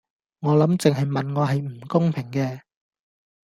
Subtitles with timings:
[0.39, 2.61] 我諗淨係問我係唔公平嘅